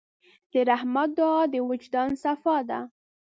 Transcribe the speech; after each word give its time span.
د 0.51 0.53
رحمت 0.69 1.09
دعا 1.17 1.41
د 1.53 1.55
وجدان 1.69 2.09
صفا 2.23 2.57
ده. 2.69 2.79